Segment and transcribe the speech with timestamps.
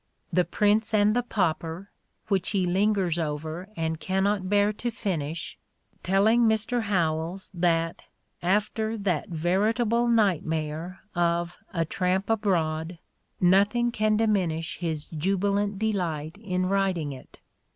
[0.33, 1.91] "The Prince and the Pauper,"
[2.27, 5.59] which he lingers over and cannot bear to finish,
[6.01, 6.81] telling Mr.
[6.81, 8.01] Howells that,
[8.41, 12.97] after that "veritable nightmare" of "A Tramp Abroad,"
[13.39, 17.39] nothing can diminish his jubilant delight in writing it.